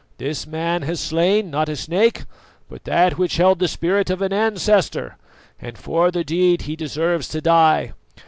[0.17, 2.23] This man has slain, not a snake,
[2.67, 5.15] but that which held the spirit of an ancestor,
[5.59, 7.93] and for the deed he deserves to die.